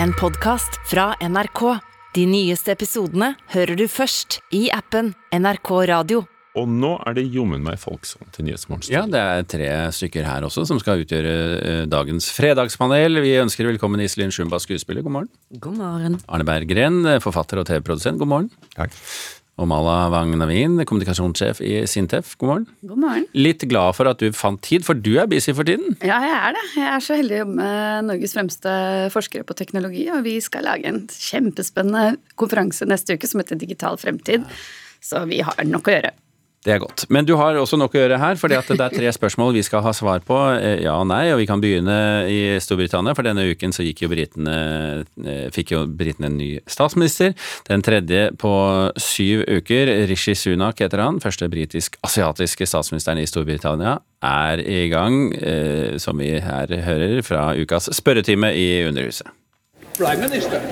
En 0.00 0.12
podkast 0.12 0.80
fra 0.90 1.12
NRK. 1.20 1.60
De 2.14 2.26
nyeste 2.28 2.72
episodene 2.74 3.32
hører 3.54 3.76
du 3.78 3.86
først 3.90 4.40
i 4.54 4.66
appen 4.74 5.12
NRK 5.34 5.70
Radio. 5.90 6.22
Og 6.58 6.68
nå 6.68 6.90
er 7.08 7.16
det 7.16 7.24
jommen 7.32 7.62
meg 7.64 7.78
folksom 7.80 8.26
til 8.34 8.44
Nyhetsmorgen. 8.44 8.90
Ja, 8.92 9.06
det 9.08 9.20
er 9.20 9.46
tre 9.48 9.68
stykker 9.96 10.26
her 10.28 10.44
også 10.44 10.66
som 10.68 10.80
skal 10.82 11.00
utgjøre 11.04 11.34
eh, 11.60 11.84
dagens 11.88 12.28
fredagspanel. 12.36 13.22
Vi 13.24 13.32
ønsker 13.40 13.70
velkommen 13.70 14.02
Iselin 14.04 14.34
Shumba, 14.34 14.60
skuespiller. 14.60 15.00
God 15.06 15.16
morgen. 15.16 15.30
God 15.56 15.78
morgen. 15.80 16.18
Arne 16.28 16.48
Berggren, 16.48 17.00
eh, 17.08 17.20
forfatter 17.24 17.62
og 17.62 17.70
TV-produsent. 17.70 18.20
God 18.20 18.32
morgen. 18.34 18.50
Takk. 18.76 18.92
Og 19.60 19.68
Mala 19.68 20.08
Wang 20.08 20.32
Navin, 20.40 20.78
kommunikasjonssjef 20.88 21.60
i 21.60 21.82
Sintef. 21.90 22.32
God 22.40 22.48
morgen. 22.48 22.64
God 22.88 23.02
morgen. 23.02 23.26
Litt 23.36 23.66
glad 23.68 23.98
for 23.98 24.08
at 24.08 24.22
du 24.22 24.32
fant 24.32 24.62
tid, 24.64 24.86
for 24.86 24.96
du 24.96 25.10
er 25.20 25.28
busy 25.28 25.52
for 25.52 25.68
tiden. 25.68 25.92
Ja, 26.00 26.22
jeg 26.24 26.32
er 26.38 26.56
det. 26.56 26.62
Jeg 26.78 26.88
er 26.88 27.04
så 27.04 27.18
heldig 27.20 27.36
å 27.36 27.42
jobbe 27.42 27.58
med 27.60 28.08
Norges 28.08 28.36
fremste 28.38 28.76
forskere 29.12 29.44
på 29.44 29.56
teknologi, 29.58 30.06
og 30.08 30.24
vi 30.24 30.38
skal 30.44 30.64
lage 30.70 30.88
en 30.88 31.04
kjempespennende 31.12 32.16
konferanse 32.40 32.88
neste 32.88 33.18
uke 33.18 33.28
som 33.28 33.44
heter 33.44 33.60
Digital 33.60 34.00
fremtid. 34.00 34.48
Så 35.04 35.20
vi 35.28 35.42
har 35.44 35.60
nok 35.68 35.90
å 35.90 35.96
gjøre. 35.98 36.14
Det 36.62 36.70
er 36.70 36.78
godt. 36.78 37.08
Men 37.10 37.26
du 37.26 37.32
har 37.34 37.56
også 37.58 37.74
nok 37.74 37.94
å 37.96 37.98
gjøre 37.98 38.18
her, 38.22 38.36
for 38.38 38.46
det 38.52 38.60
er 38.60 38.92
tre 38.94 39.10
spørsmål 39.18 39.56
vi 39.56 39.64
skal 39.66 39.82
ha 39.82 39.90
svar 39.96 40.20
på. 40.22 40.36
eh, 40.60 40.78
Ja 40.84 40.92
og 41.00 41.08
nei, 41.10 41.24
og 41.34 41.40
vi 41.40 41.46
kan 41.50 41.58
begynne 41.62 41.96
i 42.30 42.36
Storbritannia, 42.62 43.16
for 43.18 43.26
denne 43.26 43.42
uken 43.50 43.74
så 43.74 43.82
gikk 43.82 44.04
jo 44.04 44.10
britene, 44.12 44.54
eh, 45.26 45.48
fikk 45.50 45.72
jo 45.74 45.80
britene 45.90 46.30
en 46.30 46.36
ny 46.38 46.50
statsminister. 46.70 47.34
Den 47.66 47.82
tredje 47.82 48.28
på 48.38 48.52
syv 48.94 49.42
uker. 49.50 49.90
Rishi 50.06 50.36
Sunak 50.38 50.78
heter 50.84 51.02
han. 51.02 51.18
Første 51.24 51.50
britisk-asiatiske 51.50 52.66
statsministeren 52.70 53.18
i 53.18 53.26
Storbritannia 53.26 53.96
er 54.22 54.62
i 54.62 54.84
gang, 54.92 55.32
eh, 55.42 55.98
som 55.98 56.22
vi 56.22 56.30
her 56.38 56.66
hører, 56.86 57.22
fra 57.26 57.48
ukas 57.58 57.90
spørretime 57.98 58.54
i 58.54 58.84
Underhuset. 58.86 59.26
Prime 59.98 60.22
Minister. 60.28 60.62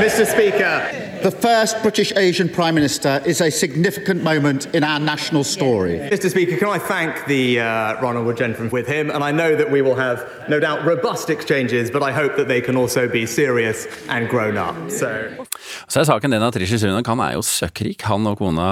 Mr. 0.00 0.24
Speaker, 0.26 0.82
the 1.22 1.30
first 1.30 1.80
British 1.82 2.12
Asian 2.16 2.48
Prime 2.48 2.74
Minister 2.74 3.22
is 3.26 3.40
a 3.40 3.50
significant 3.50 4.22
moment 4.22 4.66
in 4.74 4.82
our 4.82 4.98
national 4.98 5.44
story. 5.44 5.98
Mr. 5.98 6.30
Speaker, 6.30 6.56
can 6.56 6.68
I 6.68 6.78
thank 6.78 7.26
the 7.26 7.60
uh, 7.60 8.00
Ronald 8.00 8.26
Wood 8.26 8.36
gentleman 8.36 8.70
with 8.70 8.86
him? 8.86 9.10
And 9.10 9.22
I 9.22 9.30
know 9.30 9.54
that 9.54 9.70
we 9.70 9.82
will 9.82 9.96
have, 9.96 10.48
no 10.48 10.58
doubt, 10.58 10.84
robust 10.84 11.28
exchanges, 11.28 11.90
but 11.90 12.02
I 12.02 12.12
hope 12.12 12.36
that 12.36 12.48
they 12.48 12.60
can 12.60 12.76
also 12.76 13.08
be 13.08 13.26
serious 13.26 13.86
and 14.08 14.28
grown 14.28 14.56
up. 14.56 14.90
So. 14.90 15.46
Så 15.90 16.00
er 16.00 16.08
saken 16.08 16.32
den 16.34 16.44
at 16.44 16.56
Rishi 16.60 16.78
Sunak 16.80 17.08
han 17.10 17.22
er 17.24 17.34
jo 17.36 17.44
søkkrik. 17.44 18.02
Han 18.08 18.28
og 18.30 18.38
kona 18.40 18.66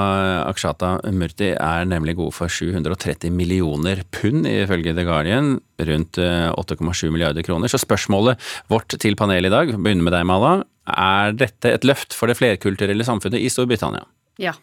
Akshata 0.49 0.97
Murti 1.15 1.53
er 1.55 1.89
nemlig 1.89 2.17
gode 2.19 2.35
for 2.37 2.51
730 2.53 3.33
millioner 3.35 4.03
pund, 4.15 4.49
ifølge 4.49 4.95
The 4.97 5.07
Guardian. 5.09 5.57
Rundt 5.79 6.19
eh, 6.23 6.49
8,7 6.53 7.13
milliarder 7.15 7.47
kroner. 7.47 7.71
Så 7.71 7.81
spørsmålet 7.83 8.41
vårt 8.73 8.97
til 9.01 9.19
panelet 9.19 9.53
i 9.53 9.55
dag, 9.55 9.73
begynner 9.77 10.09
med 10.09 10.17
deg, 10.17 10.27
Mala. 10.29 10.55
Er 10.89 11.35
dette 11.37 11.75
et 11.77 11.85
løft 11.87 12.17
for 12.17 12.31
det 12.31 12.39
flerkulturelle 12.39 13.05
samfunnet 13.07 13.43
i 13.45 13.51
Storbritannia? 13.53 14.07
Ja. 14.41 14.55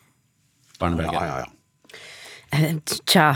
Barneberget? 0.81 1.13
Ja, 1.13 1.25
ja, 1.25 1.43
ja. 1.45 1.99
Eh, 2.55 2.79
Tja. 3.05 3.29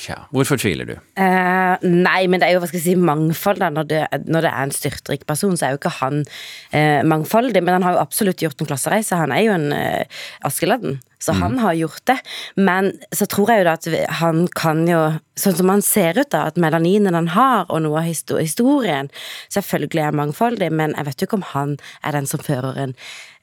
Tja, 0.00 0.14
hvorfor 0.32 0.56
tviler 0.56 0.88
du? 0.88 0.94
Uh, 1.20 1.76
nei, 1.84 2.24
men 2.30 2.40
det 2.40 2.46
er 2.48 2.54
jo 2.54 2.62
hva 2.62 2.68
skal 2.70 2.78
jeg 2.78 2.86
si, 2.86 2.96
mangfold. 2.96 3.60
da. 3.60 3.68
Når 3.74 3.88
det, 3.90 4.00
når 4.32 4.46
det 4.46 4.52
er 4.52 4.62
en 4.64 4.72
styrtrik 4.72 5.26
person, 5.28 5.58
så 5.58 5.66
er 5.66 5.74
jo 5.74 5.80
ikke 5.80 5.92
han 5.98 6.22
uh, 6.24 7.00
mangfoldig. 7.04 7.60
Men 7.60 7.76
han 7.76 7.84
har 7.84 7.98
jo 7.98 8.04
absolutt 8.06 8.40
gjort 8.40 8.62
en 8.62 8.70
klassereise. 8.70 9.18
Han 9.20 9.34
er 9.36 9.44
jo 9.44 9.56
en 9.58 9.66
uh, 9.76 10.22
Askeladden, 10.48 11.02
så 11.20 11.34
han 11.36 11.58
har 11.60 11.76
gjort 11.76 12.04
det. 12.08 12.16
Men 12.56 12.94
så 13.12 13.28
tror 13.28 13.52
jeg 13.52 13.60
jo 13.60 13.68
da 13.68 13.76
at 13.76 13.90
han 14.22 14.46
kan 14.56 14.86
jo 14.88 15.02
Sånn 15.40 15.54
som 15.56 15.70
han 15.72 15.80
ser 15.80 16.18
ut, 16.18 16.28
da, 16.34 16.42
at 16.50 16.58
melaninen 16.60 17.16
han 17.16 17.30
har, 17.32 17.62
og 17.72 17.80
noe 17.80 18.02
av 18.02 18.10
historien, 18.10 19.08
selvfølgelig 19.48 20.02
er 20.04 20.18
mangfoldig, 20.18 20.68
men 20.68 20.92
jeg 20.92 21.06
vet 21.06 21.22
jo 21.22 21.28
ikke 21.30 21.38
om 21.38 21.46
han 21.54 21.72
er 22.04 22.18
den 22.18 22.28
som 22.28 22.44
fører 22.44 22.76
en 22.82 22.92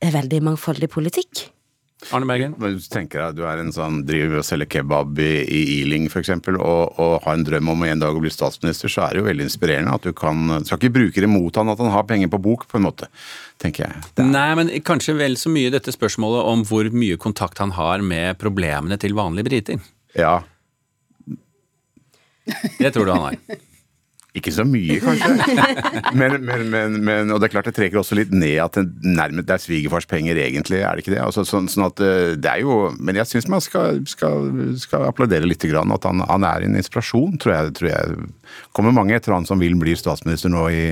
veldig 0.05 0.43
mangfoldig 0.45 0.91
politikk. 0.93 1.47
Arne 2.13 2.27
Bergen? 2.29 2.53
Hvis 2.61 2.85
du 2.85 2.93
tenker 2.93 3.19
deg 3.19 3.31
at 3.31 3.37
du 3.39 3.43
er 3.49 3.59
en 3.61 3.71
sånn 3.73 4.03
driver 4.05 4.39
og 4.39 4.45
selger 4.45 4.69
kebab 4.69 5.17
i, 5.17 5.31
i 5.43 5.61
Ealing 5.79 6.05
f.eks., 6.11 6.29
og, 6.53 6.99
og 7.01 7.13
har 7.23 7.33
en 7.33 7.45
drøm 7.47 7.71
om 7.73 7.85
en 7.87 8.03
dag 8.03 8.15
å 8.15 8.21
bli 8.21 8.29
statsminister, 8.31 8.91
så 8.93 9.07
er 9.07 9.15
det 9.15 9.23
jo 9.23 9.27
veldig 9.27 9.47
inspirerende 9.47 9.95
at 9.97 10.05
du 10.05 10.13
kan 10.17 10.59
Skal 10.67 10.77
ikke 10.77 10.93
bruke 10.99 11.23
det 11.23 11.29
mot 11.31 11.57
han 11.57 11.73
at 11.73 11.81
han 11.81 11.89
har 11.95 12.05
penger 12.09 12.29
på 12.33 12.41
bok, 12.43 12.67
på 12.69 12.77
en 12.77 12.85
måte, 12.85 13.09
tenker 13.63 13.87
jeg. 13.87 14.03
Er, 14.13 14.29
Nei, 14.29 14.49
men 14.59 14.69
kanskje 14.85 15.17
vel 15.17 15.39
så 15.41 15.49
mye 15.53 15.73
dette 15.73 15.93
spørsmålet 15.95 16.51
om 16.53 16.65
hvor 16.69 16.91
mye 16.93 17.17
kontakt 17.21 17.63
han 17.63 17.73
har 17.79 18.05
med 18.05 18.37
problemene 18.41 18.99
til 19.01 19.17
vanlige 19.17 19.49
briter. 19.49 19.89
ja. 20.17 20.37
Det 22.77 22.93
tror 22.95 23.09
du 23.09 23.11
han 23.11 23.25
har. 23.25 23.57
Ikke 24.37 24.53
så 24.53 24.65
mye, 24.67 24.99
kanskje. 25.01 25.31
men, 26.19 26.37
men, 26.45 26.65
men, 26.71 26.97
men, 27.01 27.33
og 27.33 27.41
det 27.41 27.49
er 27.49 27.53
klart 27.55 27.69
det 27.69 27.75
trekker 27.77 28.01
også 28.01 28.17
litt 28.19 28.33
ned 28.35 28.59
at 28.63 28.77
det 28.77 28.85
nærmest 29.05 29.53
er 29.53 29.63
svigerfars 29.63 30.07
penger, 30.09 30.39
egentlig. 30.43 30.81
Er 30.83 30.97
det 30.97 31.05
ikke 31.05 31.15
det? 31.15 31.23
Altså, 31.23 31.45
sånn, 31.47 31.69
sånn 31.71 31.87
at 31.87 32.03
eh, 32.03 32.35
det 32.37 32.51
er 32.51 32.63
jo 32.65 32.91
Men 32.97 33.17
jeg 33.19 33.29
syns 33.29 33.49
man 33.51 33.63
skal, 33.63 34.01
skal, 34.09 34.51
skal 34.81 35.07
applaudere 35.09 35.49
litt 35.49 35.65
grann 35.67 35.93
at 35.95 36.05
han, 36.07 36.21
han 36.27 36.45
er 36.47 36.67
en 36.67 36.77
inspirasjon, 36.79 37.39
tror 37.41 37.55
jeg. 37.55 37.73
Tror 37.79 37.91
jeg. 37.91 38.29
kommer 38.77 38.95
mange 38.95 39.17
etter 39.17 39.35
han 39.35 39.47
som 39.47 39.61
vil 39.61 39.77
bli 39.79 39.95
statsminister 39.97 40.53
nå 40.53 40.67
i 40.73 40.83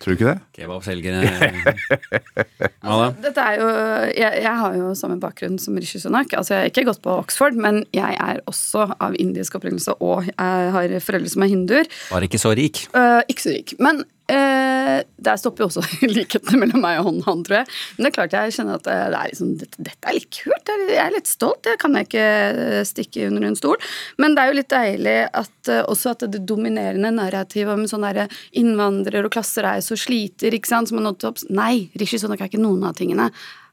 Tror 0.00 0.14
du 0.14 0.18
ikke 0.18 0.30
det? 0.32 0.38
Kebabselgere 0.56 1.20
altså, 2.86 3.08
Dette 3.24 3.44
er 3.44 3.60
jo, 3.60 3.68
jeg, 4.16 4.40
jeg 4.44 4.54
har 4.62 4.78
jo 4.78 4.92
samme 4.98 5.18
bakgrunn 5.22 5.58
som 5.62 5.76
Rishi 5.78 6.00
Sunak. 6.02 6.32
Altså, 6.38 6.54
jeg 6.54 6.64
har 6.64 6.72
ikke 6.72 6.86
gått 6.88 7.02
på 7.04 7.18
Oxford, 7.24 7.58
men 7.58 7.82
jeg 7.96 8.16
er 8.16 8.40
også 8.50 8.88
av 8.96 9.16
indisk 9.20 9.58
opprinnelse 9.58 9.96
og 10.00 10.28
jeg 10.30 10.72
har 10.76 10.96
foreldre 11.04 11.32
som 11.32 11.44
er 11.44 11.52
hinduer. 11.52 11.92
Var 12.12 12.28
ikke 12.28 12.40
så 12.40 12.54
rik. 12.56 12.84
Uh, 12.96 13.20
ikke 13.28 13.44
så 13.44 13.54
rik. 13.54 13.76
Men 13.82 14.04
eh, 14.28 15.02
der 15.22 15.36
stopper 15.40 15.64
jo 15.64 15.68
også 15.70 15.82
likhetene 16.16 16.58
mellom 16.62 16.82
meg 16.84 17.00
og 17.00 17.22
han, 17.26 17.42
tror 17.46 17.56
jeg. 17.60 17.66
Men 17.96 18.04
det 18.04 18.10
er 18.10 18.16
klart 18.16 18.36
jeg 18.36 18.54
kjenner 18.56 18.78
at 18.78 18.84
det 18.86 18.96
er 18.98 19.16
liksom, 19.30 19.52
dette, 19.60 19.82
dette 19.88 20.08
er 20.10 20.16
litt 20.18 20.28
kult. 20.36 20.72
er- 20.74 20.84
Jeg 20.92 21.02
er 21.06 21.14
litt 21.16 21.30
stolt. 21.30 21.62
Det 21.66 21.76
kan 21.82 21.94
jeg 21.98 22.08
ikke 22.10 22.26
eh, 22.26 22.82
stikke 22.88 23.26
under 23.30 23.48
en 23.48 23.56
stol. 23.58 23.76
Men 24.22 24.34
det 24.36 24.42
er 24.44 24.52
jo 24.52 24.58
litt 24.60 24.72
deilig 24.74 25.16
at 25.42 25.72
eh, 25.72 25.82
også 25.88 26.14
at 26.16 26.26
det 26.34 26.42
dominerende 26.48 27.10
narrativet 27.16 27.72
om 27.74 27.86
sånn 27.90 28.06
derre 28.06 28.28
innvandrer 28.58 29.24
og 29.26 29.32
klassereise 29.34 29.94
og 29.96 30.02
sliter, 30.02 30.54
ikke 30.54 30.70
sant, 30.70 30.90
som 30.92 31.00
har 31.00 31.08
nådd 31.10 31.20
topps 31.22 31.48
Nei, 31.50 31.88
Rishi 32.00 32.18
Sonak 32.22 32.40
er 32.44 32.50
ikke 32.52 32.62
noen 32.62 32.84
av 32.88 32.94
tingene. 32.98 33.30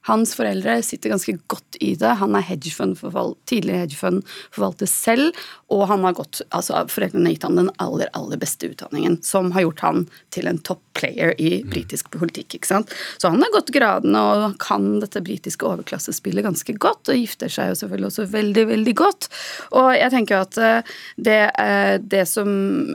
Hans 0.08 0.32
foreldre 0.36 0.78
sitter 0.82 1.12
ganske 1.12 1.36
godt 1.50 1.76
i 1.80 1.92
det. 2.00 2.14
Han 2.20 2.36
er 2.36 2.46
tidligere 2.48 3.82
hedgefund-forvalter 3.84 4.88
selv, 4.88 5.36
og 5.70 5.86
han 5.90 6.04
har 6.06 6.16
gått, 6.16 6.40
altså 6.56 6.86
foreldrene 6.90 7.28
har 7.28 7.36
gitt 7.36 7.44
han 7.44 7.58
den 7.60 7.70
aller, 7.82 8.08
aller 8.16 8.40
beste 8.40 8.70
utdanningen, 8.72 9.18
som 9.22 9.52
har 9.52 9.66
gjort 9.66 9.84
han 9.84 10.06
til 10.32 10.48
en 10.48 10.60
top 10.64 10.80
player 10.96 11.34
i 11.40 11.60
britisk 11.68 12.10
politikk. 12.14 12.56
ikke 12.56 12.70
sant? 12.70 12.94
Så 13.20 13.28
han 13.28 13.44
har 13.44 13.52
gått 13.54 13.72
gradene 13.74 14.20
og 14.20 14.56
kan 14.62 14.88
dette 15.02 15.22
britiske 15.24 15.68
overklassespillet 15.68 16.48
ganske 16.48 16.76
godt, 16.80 17.12
og 17.12 17.20
gifter 17.20 17.52
seg 17.52 17.70
jo 17.70 17.78
selvfølgelig 17.82 18.10
også 18.10 18.26
veldig, 18.32 18.66
veldig 18.72 18.96
godt. 18.98 19.28
Og 19.78 19.90
jeg 19.98 20.14
tenker 20.16 20.36
jo 20.36 20.48
at 20.48 20.60
eh, 20.64 20.96
det, 21.20 21.38
eh, 21.60 21.94
det 22.00 22.24
som 22.30 22.50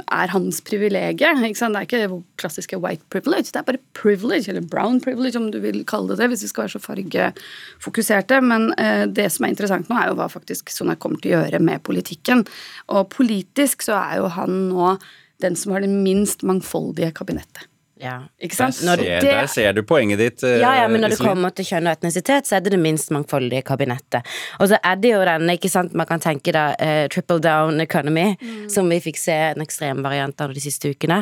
er 0.10 0.34
hans 0.34 0.62
privilegium, 0.66 1.46
ikke 1.46 1.62
sant? 1.62 1.78
det 1.78 1.86
er 1.86 1.90
ikke 1.90 2.04
det 2.04 2.42
klassiske 2.42 2.82
white 2.82 3.06
privilege, 3.14 3.52
det 3.54 3.62
er 3.62 3.70
bare 3.70 3.84
privilege, 3.98 4.50
eller 4.52 4.66
brown 4.66 5.00
privilege, 5.04 5.38
om 5.40 5.52
du 5.54 5.62
vil 5.64 5.84
kalle 5.88 6.14
det 6.14 6.26
det, 6.26 6.32
hvis 6.34 6.46
vi 6.46 6.52
skal 6.52 6.66
være 6.66 6.76
så 6.76 6.84
fargefokuserte. 6.96 8.42
Men 8.42 8.74
eh, 8.74 9.06
det 9.08 9.30
som 9.34 9.46
er 9.46 9.54
interessant 9.54 9.90
nå, 9.90 10.00
er 10.00 10.12
jo 10.12 10.18
hva 10.20 10.30
faktisk 10.32 10.72
Sunak 10.74 11.00
kommer 11.04 11.22
til 11.22 11.34
å 11.34 11.44
gjøre 11.44 11.62
med 11.64 11.84
politikken. 11.84 12.46
Og 12.88 13.10
politisk 13.14 13.86
så 13.86 13.98
er 14.00 14.18
jo 14.24 14.34
han 14.36 14.68
nå 14.70 14.96
den 15.44 15.56
som 15.60 15.76
har 15.76 15.84
det 15.84 15.92
minst 15.92 16.46
mangfoldige 16.48 17.12
kabinettet. 17.16 17.68
Ja. 18.02 18.18
Ikke 18.44 18.56
sant? 18.58 18.76
Der 18.84 18.98
ser, 19.00 19.22
der 19.24 19.48
ser 19.48 19.74
du 19.74 19.82
poenget 19.88 20.20
ditt. 20.20 20.44
eh, 20.44 20.58
Ja, 20.60 20.74
ja, 20.82 20.88
men 20.92 21.00
når 21.02 21.14
det 21.14 21.20
kommer 21.20 21.54
til 21.56 21.64
kjønn 21.66 21.88
og 21.88 21.94
etnisitet, 21.96 22.44
så 22.46 22.58
er 22.58 22.66
det 22.66 22.74
det 22.74 22.80
minst 22.84 23.10
mangfoldige 23.16 23.64
kabinettet. 23.64 24.26
Og 24.60 24.68
så 24.68 24.80
er 24.84 24.96
det 25.00 25.14
jo 25.14 25.22
den, 25.24 25.48
ikke 25.54 25.72
sant, 25.72 25.94
man 25.96 26.06
kan 26.10 26.20
tenke 26.20 26.52
da, 26.52 26.66
uh, 26.76 27.08
triple 27.08 27.40
down 27.40 27.80
economy, 27.80 28.36
som 28.68 28.90
vi 28.92 29.00
fikk 29.00 29.18
se 29.22 29.32
en 29.54 29.64
ekstrem 29.64 30.04
variant 30.04 30.42
av 30.44 30.52
de 30.54 30.60
siste 30.60 30.92
ukene. 30.92 31.22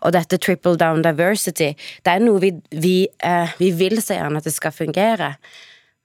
Og 0.00 0.12
dette 0.16 0.38
triple 0.40 0.76
down 0.80 1.02
diversity, 1.04 1.74
det 2.04 2.16
er 2.16 2.24
noe 2.24 2.40
vi, 2.40 2.54
vi, 2.72 2.96
uh, 3.24 3.52
vi 3.60 3.70
vil 3.76 4.00
så 4.00 4.16
gjerne 4.16 4.40
at 4.40 4.48
det 4.48 4.54
skal 4.56 4.72
fungere, 4.72 5.34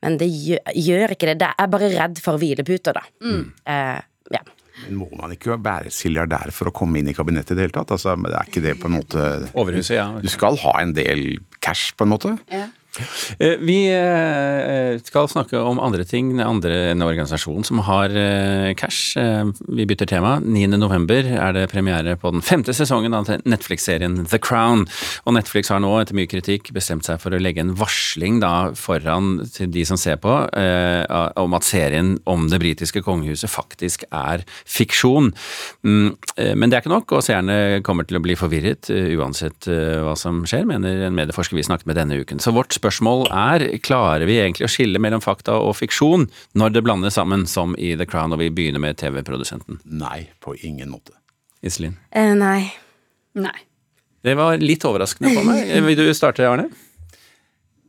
men 0.04 0.18
det 0.19 0.27
gjør, 0.31 0.60
gjør 0.75 1.12
ikke 1.15 1.31
det. 1.31 1.39
Det 1.39 1.54
er 1.60 1.68
bare 1.68 1.89
redd 1.95 2.19
for 2.24 2.38
hvileputer, 2.39 2.95
da. 2.95 3.01
Eh, 3.68 4.00
ja. 4.36 4.44
Men 4.85 4.99
må 5.01 5.09
man 5.19 5.33
ikke 5.35 5.57
være 5.57 5.91
milliardær 5.91 6.53
for 6.55 6.69
å 6.69 6.75
komme 6.75 6.99
inn 7.01 7.09
i 7.11 7.15
kabinettet 7.17 7.53
i 7.53 7.59
det 7.59 7.67
hele 7.67 7.75
tatt? 7.75 7.93
Altså, 7.95 8.15
det 8.25 8.35
er 8.35 8.49
ikke 8.49 8.65
det 8.65 8.75
på 8.81 8.89
en 8.89 8.97
måte 8.97 9.25
Overhuset, 9.53 9.95
ja. 9.97 10.09
Du 10.21 10.29
skal 10.31 10.59
ha 10.63 10.75
en 10.81 10.93
del 10.97 11.39
cash, 11.63 11.93
på 11.97 12.07
en 12.07 12.13
måte? 12.13 12.35
Eh, 12.47 12.69
Vi 13.59 13.77
eh, 13.94 14.97
skal 15.06 15.27
snakke 15.30 15.59
om 15.62 15.80
andre 15.83 16.03
ting. 16.07 16.31
Andre 16.41 16.89
enn 16.91 17.03
organisasjon 17.06 17.65
som 17.68 17.81
har 17.86 18.13
eh, 18.18 18.74
cash. 18.80 19.13
Eh, 19.19 19.51
Vi 19.69 19.86
bytter 19.89 20.09
tema. 20.09 20.38
9. 20.41 20.65
november 20.81 21.27
er 21.30 21.53
det 21.56 21.68
premiere 21.71 22.15
på 22.19 22.31
den 22.33 22.41
femte 22.45 22.74
sesongen 22.75 23.13
av 23.13 23.30
Netflix-serien 23.45 24.18
The 24.31 24.39
Crown. 24.41 24.88
Og 25.25 25.36
Netflix 25.38 25.69
har 25.69 25.83
nå, 25.83 25.91
etter 26.01 26.18
mye 26.18 26.30
kritikk, 26.30 26.71
bestemt 26.75 27.06
seg 27.07 27.21
for 27.21 27.36
å 27.36 27.41
legge 27.41 27.62
en 27.63 27.75
varsling 27.77 28.41
da 28.41 28.71
foran 28.77 29.45
til 29.53 29.69
de 29.74 29.86
som 29.88 30.00
ser 30.00 30.18
på, 30.24 30.33
eh, 30.57 31.06
om 31.39 31.53
at 31.57 31.68
serien 31.68 32.15
om 32.30 32.47
det 32.50 32.59
britiske 32.62 33.03
kongehuset 33.06 33.51
faktisk 33.53 34.07
er 34.09 34.44
fiksjon. 34.65 35.31
Mm, 35.86 36.18
eh, 36.38 36.56
Men 36.59 36.69
det 36.69 36.80
er 36.80 36.83
ikke 36.83 36.95
nok, 36.95 37.13
og 37.13 37.24
seerne 37.24 37.83
kommer 37.86 38.07
til 38.09 38.18
å 38.18 38.24
bli 38.25 38.36
forvirret 38.39 38.89
eh, 38.89 39.13
uansett 39.19 39.69
eh, 39.69 40.01
hva 40.03 40.18
som 40.18 40.41
skjer, 40.50 40.65
mener 40.65 41.06
en 41.07 41.15
medieforsker 41.15 41.56
vi 41.56 41.63
snakket 41.69 41.88
med 41.89 42.00
denne 42.01 42.18
uken. 42.19 42.41
Så 42.41 42.51
vårt 42.56 42.74
spørsmål 42.79 43.27
er, 43.29 43.65
klarer 43.85 44.25
vi 44.29 44.39
egentlig 44.39 44.65
å 44.67 44.71
skille 44.71 45.01
mellom 45.03 45.21
fakta 45.23 45.59
og 45.59 45.75
fiksjon 45.77 46.27
når 46.59 46.75
det 46.75 46.85
blandes 46.87 47.19
sammen, 47.19 47.45
som 47.49 47.75
i 47.77 47.93
The 47.99 48.07
Crown, 48.09 48.33
og 48.33 48.41
vi 48.41 48.49
begynner 48.53 48.81
med 48.83 48.99
TV-produsenten 48.99 49.81
Nei, 49.85 50.29
på 50.43 50.55
ingen 50.63 50.91
måte. 50.93 51.13
Iselin? 51.65 51.97
Eh, 52.15 52.33
nei. 52.39 52.71
Nei. 53.39 53.57
Det 54.23 54.35
var 54.35 54.59
litt 54.59 54.83
overraskende 54.87 55.31
på 55.35 55.43
meg. 55.47 55.69
Vil 55.85 55.99
du 55.99 56.09
starte, 56.15 56.47
Arne? 56.47 56.67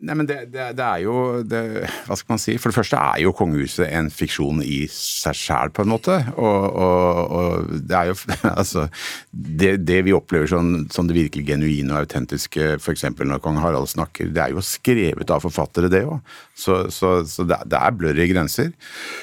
Nei, 0.00 0.14
men 0.16 0.24
det, 0.24 0.38
det, 0.48 0.70
det 0.78 0.84
er 0.84 1.02
jo 1.04 1.14
det, 1.44 1.60
Hva 2.06 2.16
skal 2.16 2.32
man 2.32 2.40
si? 2.40 2.54
For 2.56 2.72
det 2.72 2.78
første 2.78 2.96
er 2.96 3.20
jo 3.20 3.34
kongehuset 3.36 3.84
en 3.84 4.08
fiksjon 4.12 4.62
i 4.64 4.86
seg 4.88 5.36
sjæl, 5.36 5.72
på 5.76 5.84
en 5.84 5.92
måte. 5.92 6.16
Og, 6.40 6.78
og, 6.80 7.34
og 7.36 7.74
det 7.84 7.98
er 7.98 8.08
jo 8.08 8.16
Altså 8.60 8.86
Det, 9.30 9.98
vi 10.06 10.14
opplever 10.16 10.48
som, 10.48 10.72
som 10.92 11.08
det 11.08 11.18
virkelig 11.18 11.44
genuine 11.50 11.92
og 11.92 12.06
autentiske, 12.06 12.78
f.eks. 12.80 13.04
når 13.18 13.42
kong 13.44 13.60
Harald 13.60 13.90
snakker, 13.92 14.32
det 14.32 14.44
er 14.46 14.56
jo 14.56 14.64
skrevet 14.64 15.30
av 15.30 15.44
forfattere, 15.44 15.92
det 15.92 16.06
òg. 16.08 16.24
Så, 16.56 16.82
så, 16.94 17.18
så 17.28 17.44
det, 17.48 17.60
er 17.76 17.96
blørre 17.96 18.28
grenser. 18.30 18.72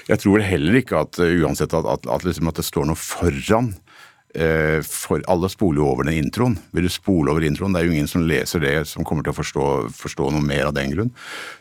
Jeg 0.10 0.22
tror 0.22 0.46
heller 0.46 0.82
ikke 0.82 1.02
at 1.02 1.18
uansett 1.26 1.74
at, 1.74 1.90
at, 1.90 2.06
at, 2.06 2.26
liksom 2.28 2.52
at 2.52 2.62
det 2.62 2.68
står 2.70 2.90
noe 2.90 3.02
foran 3.02 3.74
for 4.86 5.24
alle 5.32 5.50
spoler 5.50 5.82
jo 5.82 5.88
over 5.90 6.06
den 6.06 6.20
introen. 6.22 6.58
Vil 6.76 6.86
du 6.86 6.92
spole 6.94 7.32
over 7.34 7.46
introen? 7.48 7.74
Det 7.74 7.82
er 7.82 7.88
jo 7.88 7.96
ingen 7.96 8.10
som 8.12 8.26
leser 8.28 8.62
det 8.62 8.76
som 8.90 9.06
kommer 9.08 9.26
til 9.26 9.34
å 9.34 9.38
forstå, 9.38 9.66
forstå 9.98 10.30
noe 10.36 10.46
mer 10.46 10.70
av 10.70 10.76
den 10.78 10.94
grunn. 10.94 11.12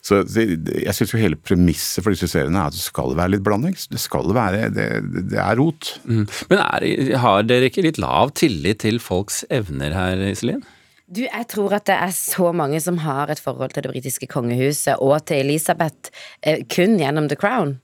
Så 0.05 0.23
jeg 0.27 0.95
syns 0.97 1.15
jo 1.15 1.23
hele 1.23 1.41
premisset 1.41 2.05
for 2.05 2.13
disse 2.13 2.29
seriene 2.33 2.61
er 2.61 2.71
at 2.71 2.77
det 2.77 2.85
skal 2.85 3.17
være 3.17 3.37
litt 3.37 3.47
blanding. 3.47 3.77
Det 3.91 4.03
skal 4.03 4.35
være 4.37 4.71
Det, 4.77 4.89
det 5.33 5.41
er 5.41 5.57
rot. 5.57 5.97
Mm. 6.05 6.25
Men 6.53 6.63
er, 6.63 6.89
har 7.25 7.45
dere 7.49 7.71
ikke 7.71 7.87
litt 7.87 8.01
lav 8.03 8.35
tillit 8.37 8.83
til 8.85 9.01
folks 9.03 9.45
evner 9.53 9.97
her, 9.97 10.21
Iselin? 10.29 10.65
Du, 11.07 11.23
jeg 11.23 11.47
tror 11.53 11.77
at 11.77 11.87
det 11.87 11.97
er 12.03 12.13
så 12.15 12.51
mange 12.57 12.81
som 12.83 12.99
har 13.05 13.31
et 13.31 13.41
forhold 13.43 13.77
til 13.77 13.85
det 13.87 13.93
britiske 13.93 14.27
kongehuset 14.27 14.99
og 14.99 15.21
til 15.31 15.45
Elisabeth 15.45 16.11
eh, 16.43 16.65
kun 16.67 16.99
gjennom 16.99 17.29
The 17.31 17.39
Crown. 17.39 17.77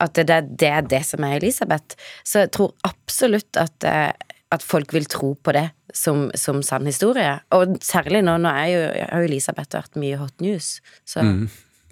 At 0.00 0.18
det, 0.18 0.28
er 0.28 0.44
det 0.44 0.68
er 0.68 0.84
det 0.84 1.00
som 1.08 1.24
er 1.24 1.38
Elisabeth. 1.38 1.96
Så 2.20 2.44
jeg 2.44 2.52
tror 2.52 2.74
absolutt 2.84 3.56
at, 3.56 3.86
eh, 3.88 4.12
at 4.54 4.62
folk 4.62 4.92
vil 4.94 5.08
tro 5.10 5.34
på 5.42 5.54
det 5.56 5.68
som, 5.94 6.28
som 6.38 6.62
sann 6.62 6.86
historie. 6.86 7.38
Og 7.56 7.78
særlig 7.84 8.22
nå, 8.26 8.36
nå 8.42 8.52
er 8.52 8.66
jo, 8.70 8.82
har 9.10 9.22
jo 9.22 9.30
Elisabeth 9.30 9.74
vært 9.78 9.98
mye 10.00 10.18
hot 10.20 10.44
news, 10.44 10.76
så 11.08 11.24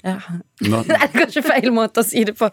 ja. 0.04 0.18
Nå, 0.68 0.82
Det 0.88 0.96
er 1.00 1.12
kanskje 1.14 1.42
feil 1.46 1.70
måte 1.74 2.02
å 2.02 2.06
si 2.06 2.26
det 2.28 2.34
på. 2.36 2.50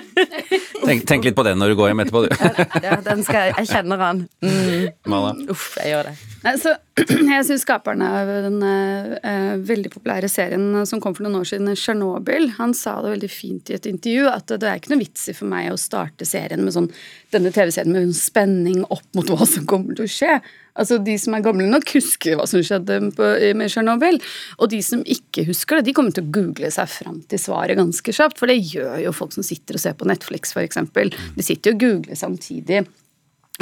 tenk, 0.86 1.04
tenk 1.10 1.26
litt 1.26 1.36
på 1.36 1.44
den 1.46 1.58
når 1.58 1.74
du 1.74 1.78
går 1.80 1.90
hjem 1.90 2.04
etterpå, 2.04 2.24
du. 2.28 2.84
Ja, 2.84 3.00
den 3.04 3.24
skal, 3.26 3.50
jeg 3.56 3.70
kjenner 3.72 4.04
han. 4.04 4.22
Mm. 4.44 5.48
Uff, 5.50 5.72
jeg 5.82 5.96
gjør 5.96 6.12
det. 6.12 6.14
Nei, 6.46 6.54
så 6.62 6.76
jeg 7.34 7.46
syns 7.46 7.64
skaperen 7.64 8.02
av 8.04 8.30
den 8.46 8.58
uh, 8.62 9.56
veldig 9.68 9.90
populære 9.92 10.30
serien 10.30 10.86
som 10.88 11.02
kom 11.02 11.14
for 11.16 11.26
noen 11.26 11.40
år 11.40 11.48
siden, 11.50 11.70
Tsjernobyl, 11.78 12.50
han 12.58 12.74
sa 12.76 12.98
det 13.04 13.14
veldig 13.14 13.30
fint 13.32 13.70
i 13.70 13.76
et 13.78 13.88
intervju 13.90 14.28
at 14.30 14.54
det 14.54 14.68
er 14.68 14.80
ikke 14.80 14.92
noe 14.94 15.02
vits 15.02 15.28
i 15.30 15.36
for 15.36 15.50
meg 15.50 15.70
å 15.72 15.80
starte 15.80 16.26
serien 16.28 16.64
med 16.64 16.74
sånn, 16.74 16.90
denne 17.34 17.52
TV-serien 17.54 17.94
med 17.94 18.16
spenning 18.16 18.84
opp 18.88 19.06
mot 19.16 19.30
hva 19.32 19.46
som 19.48 19.66
kommer 19.68 19.98
til 19.98 20.08
å 20.08 20.12
skje. 20.18 20.38
Altså 20.78 21.00
De 21.02 21.16
som 21.18 21.34
er 21.34 21.42
gamle 21.44 21.66
nok, 21.70 21.90
husker 21.96 22.38
hva 22.38 22.46
som 22.48 22.62
skjedde 22.64 23.00
med 23.08 23.66
Tsjernobyl. 23.66 24.20
Og 24.58 24.70
de 24.72 24.78
som 24.84 25.02
ikke 25.02 25.46
husker 25.48 25.78
det, 25.78 25.88
de 25.88 25.96
kommer 25.96 26.14
til 26.14 26.26
å 26.26 26.32
google 26.34 26.70
seg 26.74 26.90
fram 26.92 27.18
til 27.30 27.42
svaret 27.42 27.78
ganske 27.78 28.14
kjapt. 28.14 28.38
For 28.38 28.50
det 28.50 28.60
gjør 28.62 29.02
jo 29.08 29.16
folk 29.16 29.34
som 29.34 29.46
sitter 29.46 29.78
og 29.78 29.82
ser 29.82 29.98
på 29.98 30.08
Netflix, 30.08 30.54
f.eks. 30.54 30.78
De 30.94 31.44
sitter 31.44 31.72
jo 31.72 31.76
og 31.78 31.84
googler 31.84 32.18
samtidig. 32.18 32.86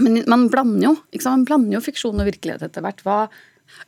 Men 0.02 0.20
man 0.28 0.48
blander 0.52 0.90
jo? 0.90 0.94
Man 1.24 1.46
blander 1.48 1.78
jo 1.78 1.84
fiksjon 1.84 2.20
og 2.20 2.28
virkelighet 2.28 2.64
etter 2.66 2.84
hvert. 2.84 3.00
Hva, 3.06 3.18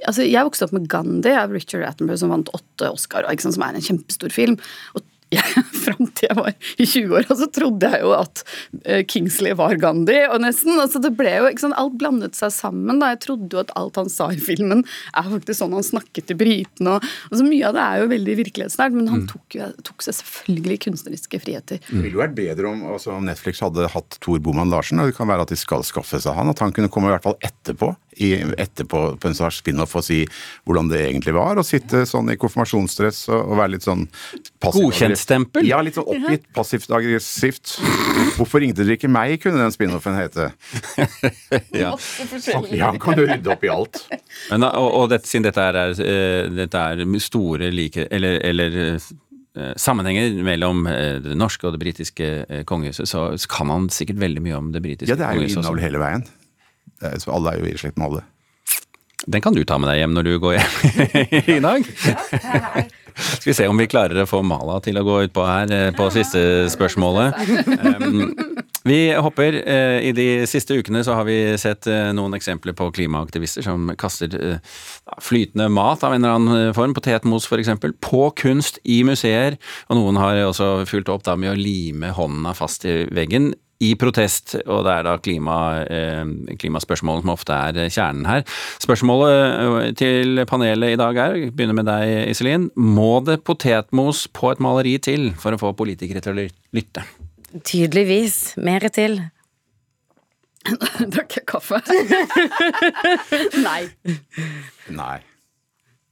altså 0.09 0.25
jeg 0.25 0.47
vokste 0.47 0.69
opp 0.69 0.75
med 0.77 0.89
Gandhi 0.91 1.35
av 1.37 1.53
Richard 1.53 1.85
Attenborough, 1.85 2.21
som 2.23 2.33
vant 2.33 2.53
åtte 2.57 2.91
Oscar, 2.95 3.29
som 3.45 3.67
er 3.67 3.77
en 3.77 3.85
kjempestor 3.85 4.33
film. 4.35 4.57
Og 4.97 5.05
jeg, 5.37 5.65
Fram 5.85 6.09
til 6.17 6.29
jeg 6.29 6.37
var 6.39 6.51
i 6.53 6.87
20 6.87 7.15
år, 7.19 7.27
og 7.29 7.41
så 7.41 7.49
trodde 7.53 7.91
jeg 7.93 8.03
jo 8.05 8.13
at 8.17 8.43
eh, 8.85 9.03
Kingsley 9.09 9.55
var 9.59 9.77
Gandhi. 9.81 10.19
og 10.29 10.41
nesten, 10.45 10.75
altså 10.81 11.01
det 11.05 11.13
ble 11.19 11.35
jo, 11.37 11.49
ikke 11.51 11.67
sant, 11.67 11.77
Alt 11.79 11.99
blandet 12.01 12.39
seg 12.39 12.53
sammen. 12.55 13.01
da, 13.03 13.13
Jeg 13.15 13.23
trodde 13.27 13.53
jo 13.55 13.61
at 13.63 13.73
alt 13.79 14.01
han 14.01 14.11
sa 14.13 14.31
i 14.35 14.41
filmen, 14.41 14.85
er 15.13 15.29
faktisk 15.29 15.61
sånn 15.61 15.77
han 15.77 15.87
snakket 15.87 16.31
til 16.31 16.41
britene. 16.41 16.97
og, 16.97 17.07
og 17.31 17.39
så 17.39 17.47
Mye 17.49 17.69
av 17.71 17.77
det 17.77 17.85
er 17.85 18.03
jo 18.03 18.11
veldig 18.13 18.39
virkelighetsnært, 18.43 18.97
men 18.97 19.13
han 19.13 19.25
tok, 19.31 19.47
jo, 19.57 19.71
tok 19.87 20.05
seg 20.05 20.19
selvfølgelig 20.19 20.81
kunstneriske 20.89 21.41
friheter. 21.45 21.81
Det 21.87 22.03
ville 22.03 22.17
jo 22.17 22.25
vært 22.25 22.37
bedre 22.37 22.73
om, 22.73 22.85
altså, 22.95 23.15
om 23.17 23.29
Netflix 23.29 23.63
hadde 23.65 23.89
hatt 23.95 24.19
Tor 24.25 24.43
Boman 24.45 24.73
Larsen. 24.73 25.01
og 25.01 25.11
Det 25.11 25.17
kan 25.17 25.31
være 25.31 25.47
at 25.47 25.55
de 25.55 25.61
skal 25.61 25.87
skaffe 25.87 26.21
seg 26.21 26.37
han. 26.37 26.53
At 26.53 26.65
han 26.65 26.75
kunne 26.77 26.93
komme 26.93 27.11
i 27.11 27.15
hvert 27.17 27.27
fall 27.27 27.39
etterpå 27.45 27.95
i, 28.25 28.31
etterpå 28.59 29.03
på 29.21 29.31
en 29.31 29.37
slags 29.39 29.61
spin-off 29.63 29.95
og 29.99 30.05
si 30.07 30.21
hvordan 30.67 30.91
det 30.91 31.03
egentlig 31.07 31.35
var. 31.37 31.59
Å 31.61 31.67
sitte 31.67 32.05
sånn 32.09 32.33
i 32.33 32.39
konfirmasjonsdress 32.41 33.25
og, 33.33 33.41
og 33.53 33.61
være 33.61 33.75
litt 33.77 33.87
sånn 33.87 34.07
passiv- 34.63 34.89
Godkjentstempel? 34.89 35.69
Ja, 35.69 35.81
litt 35.85 35.99
sånn 35.99 36.09
oppgitt, 36.09 36.49
passivt 36.57 36.91
aggressivt. 36.95 37.77
Hvorfor 38.39 38.63
ringte 38.65 38.85
dere 38.85 38.99
ikke 38.99 39.11
meg, 39.13 39.37
kunne 39.43 39.63
den 39.63 39.75
spin-offen 39.75 40.19
hete. 40.19 40.51
Ja. 41.79 41.93
Ja, 42.75 42.89
han 42.91 42.99
kan 43.03 43.19
jo 43.19 43.25
rydde 43.29 43.51
opp 43.53 43.63
i 43.65 43.71
alt. 43.71 44.01
Men, 44.51 44.65
og, 44.67 44.89
og 45.03 45.09
dette, 45.13 45.29
siden 45.29 45.47
dette 45.47 45.63
er, 45.63 45.79
eh, 46.03 46.49
dette 46.53 46.83
er 46.93 47.03
store 47.23 47.71
like... 47.75 48.07
Eller, 48.15 48.39
eller 48.47 48.79
eh, 48.89 49.09
sammenhenger 49.81 50.37
mellom 50.47 50.87
eh, 50.91 51.19
det 51.25 51.37
norske 51.39 51.67
og 51.69 51.77
det 51.77 51.83
britiske 51.83 52.29
eh, 52.47 52.65
kongehuset, 52.69 53.09
så 53.11 53.31
kan 53.51 53.71
man 53.71 53.89
sikkert 53.93 54.21
veldig 54.23 54.45
mye 54.45 54.59
om 54.59 54.73
det 54.75 54.83
britiske 54.85 55.13
Ja, 55.13 55.19
det 55.19 55.29
er 55.29 55.39
jo 55.39 55.47
innhold 55.49 55.65
innavl 55.67 55.85
hele 55.85 56.03
veien. 56.03 56.27
Er, 57.03 57.19
så 57.23 57.35
alle 57.37 57.55
er 57.55 57.63
jo 57.63 57.71
i 57.71 57.79
slekt 57.81 57.99
med 58.01 58.11
alle. 58.11 58.25
Den 59.29 59.43
kan 59.45 59.53
du 59.53 59.61
ta 59.67 59.77
med 59.83 59.91
deg 59.91 59.99
hjem 60.01 60.15
når 60.17 60.29
du 60.29 60.35
går 60.41 60.57
hjem 60.57 60.77
i 61.57 61.61
dag. 61.61 61.89
Skal 63.19 63.51
vi 63.51 63.57
se 63.59 63.67
om 63.67 63.81
vi 63.83 63.89
klarer 63.91 64.23
å 64.23 64.29
få 64.31 64.45
Mala 64.47 64.79
til 64.85 64.97
å 65.01 65.03
gå 65.05 65.17
utpå 65.27 65.43
her 65.45 65.73
eh, 65.75 65.89
på 65.97 66.07
siste 66.15 66.41
spørsmålet. 66.71 67.35
Vi 68.89 68.99
hopper. 69.19 69.59
eh, 69.69 69.99
I 70.07 70.13
de 70.15 70.47
siste 70.49 70.79
ukene 70.79 71.03
så 71.05 71.17
har 71.19 71.27
vi 71.27 71.37
sett 71.61 71.89
eh, 71.91 72.13
noen 72.17 72.39
eksempler 72.39 72.77
på 72.79 72.87
klimaaktivister 72.95 73.67
som 73.67 73.91
kaster 73.99 74.39
eh, 74.39 74.63
flytende 75.21 75.67
mat 75.69 76.07
av 76.07 76.15
en 76.15 76.23
eller 76.25 76.39
annen 76.39 76.75
form, 76.79 76.95
potetmos 76.97 77.51
f.eks., 77.51 77.75
på 78.01 78.23
kunst 78.39 78.79
i 78.87 79.03
museer. 79.05 79.59
Og 79.91 79.99
noen 79.99 80.23
har 80.23 80.45
også 80.47 80.87
fulgt 80.89 81.11
opp 81.13 81.27
da 81.27 81.35
med 81.37 81.53
å 81.53 81.59
lime 81.59 82.15
hånda 82.17 82.55
fast 82.57 82.87
i 82.89 83.01
veggen 83.11 83.51
i 83.79 83.93
protest, 83.99 84.57
og 84.67 84.83
det 84.87 84.93
er 84.93 85.07
da 85.07 85.15
klima, 85.23 85.57
klimaspørsmålene 85.87 86.57
klimaspørsmålet 86.59 87.23
som 87.25 87.33
ofte 87.35 87.55
er 87.55 87.79
eh, 87.85 87.93
kjernen 87.95 88.27
her. 88.27 88.43
Spørsmålet 88.83 89.35
eh, 89.39 89.93
til 89.99 90.43
panelet 90.51 90.97
i 90.97 90.99
dag 90.99 91.21
er, 91.23 91.39
begynner 91.55 91.79
med 91.79 91.87
deg 91.87 92.33
Iselin, 92.33 92.69
må 92.75 93.21
det 93.27 93.41
potetmos 93.47 94.27
på 94.35 94.51
et 94.51 94.63
maleri 94.65 94.97
til 95.03 95.31
for 95.39 95.55
å 95.55 95.63
få 95.63 95.73
politikere 95.79 96.23
til 96.25 96.35
å 96.35 96.47
lytte? 96.75 97.07
Tydeligvis. 97.63 98.59
Mer 98.61 98.89
til. 98.93 99.21
Drakk 101.15 101.39
jeg 101.39 101.47
kaffe? 101.49 101.79
Nei. 103.69 103.83
Nei. 104.91 105.17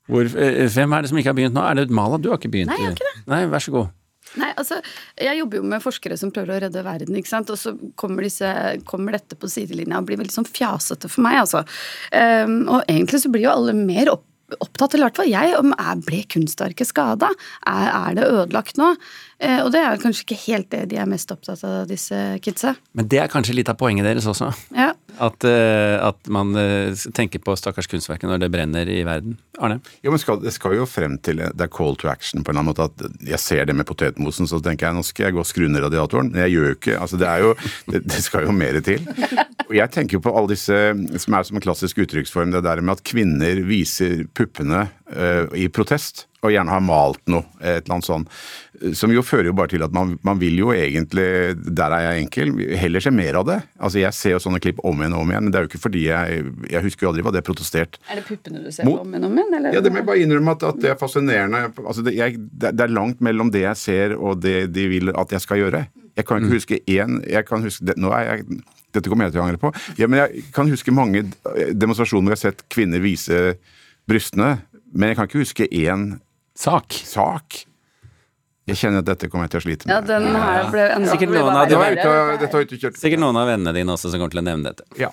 Hvor, 0.07 0.23
eh, 0.39 0.65
hvem 0.71 0.95
er 0.95 1.03
det 1.03 1.11
som 1.11 1.19
ikke 1.19 1.35
har 1.35 1.39
begynt 1.39 1.57
nå? 1.57 1.67
Er 1.67 1.83
det 1.83 1.91
Mala? 1.91 2.23
Du 2.23 2.31
har 2.31 2.39
ikke 2.39 2.55
begynt? 2.55 2.71
Nei, 2.71 2.79
jeg 2.79 2.93
har 2.93 2.99
ikke 3.01 3.11
det. 3.11 3.23
Nei, 3.33 3.43
vær 3.51 3.65
så 3.65 3.75
god. 3.75 3.95
Nei, 4.35 4.53
altså, 4.59 4.81
Jeg 5.21 5.39
jobber 5.41 5.61
jo 5.61 5.67
med 5.71 5.85
forskere 5.85 6.19
som 6.21 6.33
prøver 6.35 6.57
å 6.57 6.63
redde 6.67 6.85
verden, 6.85 7.19
ikke 7.19 7.33
sant? 7.33 7.51
og 7.53 7.61
så 7.61 7.75
kommer, 7.99 8.27
disse, 8.27 8.49
kommer 8.89 9.17
dette 9.17 9.39
på 9.39 9.51
sidelinja 9.51 10.01
og 10.01 10.09
blir 10.09 10.21
veldig 10.21 10.35
sånn 10.35 10.49
fjasete 10.49 11.11
for 11.13 11.25
meg. 11.27 11.41
altså. 11.45 11.63
Um, 12.13 12.65
og 12.67 12.83
egentlig 12.85 13.23
så 13.23 13.33
blir 13.33 13.47
jo 13.47 13.55
alle 13.55 13.77
mer 13.79 14.11
opp, 14.13 14.27
opptatt, 14.63 14.95
eller 14.95 15.07
i 15.07 15.09
hvert 15.09 15.21
fall 15.23 15.31
jeg, 15.31 15.55
om 15.59 15.73
er, 15.75 16.03
ble 16.07 16.21
kunstverket 16.31 16.91
skada? 16.91 17.31
Er, 17.67 17.89
er 17.89 18.19
det 18.19 18.29
ødelagt 18.29 18.79
nå? 18.81 18.93
Uh, 19.41 19.61
og 19.65 19.73
det 19.75 19.83
er 19.83 20.03
kanskje 20.03 20.27
ikke 20.27 20.43
helt 20.45 20.71
det 20.75 20.85
de 20.93 21.01
er 21.01 21.11
mest 21.11 21.33
opptatt 21.35 21.65
av, 21.67 21.85
disse 21.91 22.21
kidsa. 22.45 22.77
Men 22.99 23.09
det 23.13 23.23
er 23.23 23.33
kanskje 23.33 23.57
litt 23.57 23.73
av 23.73 23.79
poenget 23.81 24.07
deres 24.09 24.29
også? 24.31 24.53
Ja. 24.77 24.93
At, 25.17 25.45
eh, 25.49 25.97
at 26.05 26.29
man 26.29 26.53
eh, 26.61 26.93
tenker 27.17 27.41
på 27.41 27.55
stakkars 27.57 27.89
kunstverket 27.89 28.29
når 28.29 28.43
det 28.43 28.51
brenner 28.53 28.89
i 28.91 29.01
verden? 29.07 29.39
Arne? 29.57 29.79
Jo, 30.05 30.13
men 30.13 30.21
skal, 30.21 30.41
Det 30.43 30.53
skal 30.53 30.77
jo 30.77 30.85
frem 30.89 31.17
til 31.25 31.41
Det 31.41 31.65
er 31.65 31.73
call 31.73 31.97
to 31.97 32.11
action 32.13 32.45
på 32.45 32.53
en 32.53 32.59
eller 32.59 32.67
annen 32.67 32.73
måte. 32.75 33.09
at 33.09 33.29
Jeg 33.33 33.41
ser 33.41 33.65
det 33.65 33.77
med 33.77 33.89
potetmosen, 33.89 34.49
så 34.51 34.61
tenker 34.61 34.91
jeg 34.91 34.99
nå 34.99 35.05
skal 35.07 35.29
jeg 35.29 35.37
gå 35.39 35.41
og 35.41 35.49
skru 35.49 35.67
ned 35.71 35.87
radiatoren. 35.87 36.33
Men 36.33 36.45
jeg 36.45 36.57
gjør 36.57 36.69
jo 36.69 36.79
ikke 36.81 36.99
altså 37.01 37.21
Det 37.23 37.31
er 37.31 37.45
jo, 37.47 37.55
det, 37.93 38.03
det 38.05 38.23
skal 38.25 38.49
jo 38.49 38.57
mer 38.57 38.81
til. 38.85 39.09
Og 39.67 39.75
jeg 39.75 39.91
tenker 39.95 40.19
jo 40.19 40.23
på 40.23 40.35
alle 40.37 40.53
disse 40.53 40.77
som 41.23 41.35
er 41.35 41.47
som 41.49 41.59
en 41.59 41.65
klassisk 41.65 41.99
uttrykksform, 42.05 42.53
det 42.55 42.63
der 42.67 42.83
med 42.85 42.99
at 42.99 43.07
kvinner 43.07 43.63
viser 43.67 44.27
puppene 44.37 44.85
eh, 44.85 45.06
i 45.55 45.69
protest, 45.71 46.25
og 46.43 46.51
gjerne 46.51 46.73
har 46.73 46.83
malt 46.83 47.21
noe, 47.31 47.47
et 47.61 47.85
eller 47.85 47.97
annet 47.97 48.07
sånt. 48.07 48.33
Som 48.99 49.13
jo 49.15 49.23
fører 49.25 49.49
jo 49.49 49.55
bare 49.57 49.71
til 49.73 49.85
at 49.87 49.95
man, 49.95 50.17
man 50.27 50.39
vil 50.41 50.59
jo 50.59 50.73
egentlig, 50.75 51.55
der 51.79 51.95
er 51.95 52.05
jeg 52.07 52.25
enkel, 52.25 52.53
heller 52.79 53.03
se 53.05 53.13
mer 53.15 53.39
av 53.41 53.47
det. 53.49 53.59
Altså 53.79 54.03
Jeg 54.03 54.17
ser 54.19 54.35
jo 54.35 54.41
sånne 54.43 54.61
klipp 54.63 54.83
om 54.87 55.01
igjen 55.01 55.17
og 55.17 55.23
om 55.25 55.33
igjen, 55.33 55.47
men 55.47 55.55
det 55.55 55.61
er 55.61 55.67
jo 55.67 55.71
ikke 55.71 55.83
fordi 55.87 56.05
jeg 56.09 56.43
Jeg 56.71 56.85
husker 56.85 57.07
jo 57.07 57.13
aldri 57.13 57.25
hva 57.27 57.33
det 57.35 57.41
er 57.41 57.47
protestert. 57.47 57.99
Er 58.11 58.21
det 58.21 58.27
puppene 58.29 58.63
du 58.65 58.71
ser 58.75 58.89
Mot- 58.89 59.01
om 59.05 59.15
igjen 59.15 59.29
om 59.29 59.39
igjen? 59.39 59.57
Eller? 59.61 59.79
Ja, 59.79 59.85
det 59.85 59.93
må 59.95 60.03
jeg 60.03 60.09
bare 60.11 60.27
innrømme 60.27 60.57
at, 60.59 60.67
at 60.71 60.81
det 60.83 60.93
er 60.93 61.01
fascinerende. 61.01 61.63
Altså 61.85 62.05
det, 62.07 62.17
jeg, 62.19 62.39
det, 62.53 62.75
er 62.75 62.95
langt 62.95 63.23
mellom 63.25 63.53
det 63.55 63.65
jeg 63.65 63.83
ser 63.83 64.17
og 64.19 64.43
det 64.43 64.73
de 64.75 64.89
vil 64.93 65.15
at 65.15 65.33
jeg 65.33 65.47
skal 65.47 65.63
gjøre. 65.63 65.87
Jeg 66.17 66.27
kan 66.27 66.43
ikke 66.43 66.57
huske 66.59 66.81
én 66.89 67.21
jeg 67.29 67.47
kan 67.47 67.65
huske, 67.65 67.87
det, 67.87 67.97
Nå 68.01 68.11
er 68.17 68.33
jeg 68.33 68.63
dette 68.97 69.11
kommer 69.13 69.27
jeg 69.27 69.35
til 69.35 69.43
å 69.43 69.45
angre 69.45 69.61
på. 69.61 69.73
Ja, 70.01 70.07
men 70.09 70.23
jeg 70.23 70.47
kan 70.57 70.71
huske 70.73 70.95
mange 70.95 71.27
demonstrasjoner 71.77 72.31
hvor 72.31 72.33
jeg 72.33 72.41
har 72.41 72.55
sett 72.55 72.63
kvinner 72.73 73.03
vise 73.05 73.59
brystene, 74.09 74.55
men 74.97 75.09
jeg 75.13 75.17
kan 75.21 75.29
ikke 75.31 75.43
huske 75.45 75.69
én 75.71 76.07
Sak. 76.57 76.93
sak. 77.05 77.63
Jeg 78.67 78.77
kjenner 78.81 78.99
at 79.05 79.07
dette 79.13 79.29
kommer 79.31 79.45
jeg 79.47 79.53
til 79.55 79.61
å 79.61 79.65
slite 79.67 79.87
Ja, 79.91 80.01
med. 80.01 80.09
den 80.09 80.35
her 80.35 80.71
ble 80.73 80.87
enda 80.97 81.13
Sikkert 81.13 81.31
noen 81.31 81.55
av 81.55 81.69
de 81.69 81.77
Dette 81.77 82.51
dette. 82.51 82.99
Sikkert 82.99 83.21
noen 83.23 83.37
av 83.39 83.47
vennene 83.47 83.75
dine 83.77 83.93
også 83.95 84.11
som 84.11 84.19
kommer 84.19 84.33
til 84.35 84.41
å 84.43 84.47
nevne 84.49 84.73
dette. 84.73 84.83
Ja. 84.99 85.11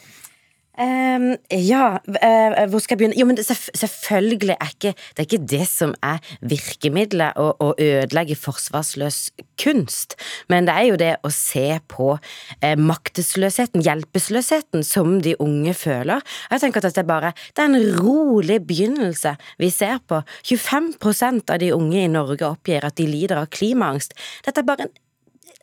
Ehm, 0.82 1.36
ja, 1.52 2.00
uh, 2.02 2.70
hvor 2.70 2.82
skal 2.82 2.96
jeg 2.96 3.02
begynne? 3.04 3.18
Jo, 3.20 3.28
men 3.30 3.38
det, 3.38 3.46
selvfølgelig 3.46 4.56
er 4.56 4.72
ikke 4.72 4.94
det 4.98 5.22
er 5.22 5.28
ikke 5.28 5.46
det 5.52 5.68
som 5.70 5.94
er 6.02 6.18
virkemidlet 6.42 7.38
å, 7.38 7.52
å 7.62 7.68
ødelegge 7.78 8.38
forsvarsløs 8.42 9.20
kunst, 9.62 10.18
men 10.50 10.66
det 10.66 10.74
er 10.74 10.88
jo 10.88 10.98
det 10.98 11.12
å 11.22 11.30
se 11.34 11.78
på 11.94 12.16
uh, 12.18 12.74
maktesløsheten, 12.90 13.86
hjelpeløsheten, 13.86 14.82
som 14.88 15.20
de 15.22 15.36
unge 15.44 15.76
føler. 15.78 16.26
Jeg 16.50 16.66
tenker 16.66 16.82
at 16.82 16.90
dette 16.90 17.06
er 17.06 17.12
bare 17.12 17.34
det 17.54 17.62
er 17.62 17.70
en 17.70 18.02
rolig 18.02 18.58
begynnelse 18.66 19.36
vi 19.62 19.70
ser 19.74 20.02
på. 20.10 20.24
25% 20.50 21.54
av 21.54 21.62
de 21.62 21.70
unge 21.78 22.02
i 22.02 22.10
Norge 22.10 22.50
oppgir 22.50 22.90
at 22.90 22.98
de 22.98 23.06
lider 23.10 23.46
av 23.46 23.52
klimaangst. 23.54 24.18
Dette 24.42 24.66
er 24.66 24.72
bare 24.74 24.88
en 24.88 24.96